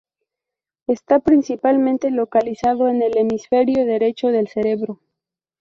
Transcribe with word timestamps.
Está 0.87 1.19
principalmente 1.19 2.09
localizado 2.09 2.87
en 2.87 3.03
el 3.03 3.15
hemisferio 3.19 3.85
derecho 3.85 4.29
del 4.29 4.47
cerebro. 4.47 4.99